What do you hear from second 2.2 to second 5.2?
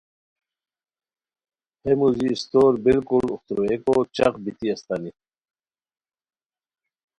استور بالکل اوختروئیکو چق بیتی استانی